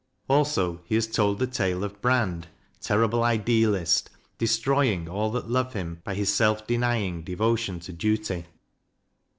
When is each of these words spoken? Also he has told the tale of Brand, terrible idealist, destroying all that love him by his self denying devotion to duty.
Also 0.27 0.81
he 0.85 0.95
has 0.95 1.05
told 1.05 1.37
the 1.37 1.45
tale 1.45 1.83
of 1.83 2.01
Brand, 2.01 2.47
terrible 2.79 3.23
idealist, 3.23 4.09
destroying 4.39 5.07
all 5.07 5.29
that 5.29 5.47
love 5.47 5.73
him 5.73 6.01
by 6.03 6.15
his 6.15 6.33
self 6.33 6.65
denying 6.65 7.21
devotion 7.21 7.79
to 7.81 7.93
duty. 7.93 8.47